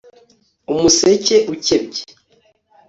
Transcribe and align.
umuseke 0.71 1.35
ukebye 1.53 2.01